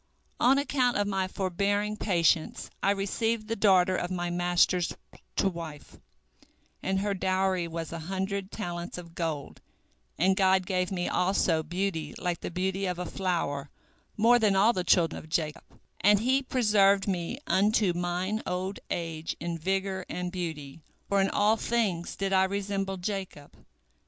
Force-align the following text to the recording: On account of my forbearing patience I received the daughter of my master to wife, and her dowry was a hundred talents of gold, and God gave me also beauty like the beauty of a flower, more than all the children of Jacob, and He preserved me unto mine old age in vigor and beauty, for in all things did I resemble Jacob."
On 0.39 0.57
account 0.57 0.97
of 0.97 1.05
my 1.05 1.27
forbearing 1.27 1.95
patience 1.95 2.71
I 2.81 2.89
received 2.89 3.47
the 3.47 3.55
daughter 3.55 3.95
of 3.95 4.09
my 4.09 4.31
master 4.31 4.81
to 5.35 5.47
wife, 5.47 5.99
and 6.81 7.01
her 7.01 7.13
dowry 7.13 7.67
was 7.67 7.91
a 7.93 7.99
hundred 7.99 8.49
talents 8.51 8.97
of 8.97 9.13
gold, 9.13 9.61
and 10.17 10.35
God 10.35 10.65
gave 10.65 10.91
me 10.91 11.07
also 11.07 11.61
beauty 11.61 12.15
like 12.17 12.39
the 12.41 12.49
beauty 12.49 12.87
of 12.87 12.97
a 12.97 13.05
flower, 13.05 13.69
more 14.17 14.39
than 14.39 14.55
all 14.55 14.73
the 14.73 14.83
children 14.83 15.19
of 15.19 15.29
Jacob, 15.29 15.65
and 15.99 16.19
He 16.21 16.41
preserved 16.41 17.07
me 17.07 17.37
unto 17.45 17.93
mine 17.93 18.41
old 18.47 18.79
age 18.89 19.35
in 19.39 19.55
vigor 19.55 20.07
and 20.09 20.31
beauty, 20.31 20.81
for 21.09 21.21
in 21.21 21.29
all 21.29 21.57
things 21.57 22.15
did 22.15 22.33
I 22.33 22.45
resemble 22.45 22.97
Jacob." 22.97 23.53